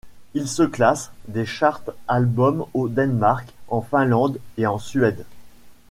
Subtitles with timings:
[0.33, 5.25] Il se classe des charts album au Danemark, en Finlande et en Suède.